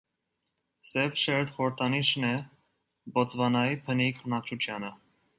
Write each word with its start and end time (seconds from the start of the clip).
Սև 0.91 1.11
շերտ 1.23 1.51
խորհրդանիշն 1.57 2.25
է 2.29 2.31
Բոտսվանայի 3.17 3.77
բնիկ 3.91 4.23
բնակչությանը։ 4.23 4.91